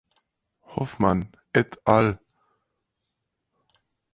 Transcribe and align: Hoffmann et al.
Hoffmann 0.65 1.29
et 1.53 1.79
al. 1.85 2.17